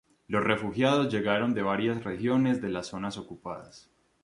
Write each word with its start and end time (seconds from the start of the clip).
Los 0.27 0.43
refugiados 0.43 1.13
llegaron 1.13 1.53
de 1.53 1.61
varias 1.61 2.03
regiones 2.03 2.59
de 2.59 2.69
las 2.69 2.87
zonas 2.87 3.19
ocupadas. 3.19 3.91